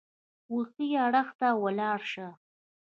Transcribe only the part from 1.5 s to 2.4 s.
ولاړ شه!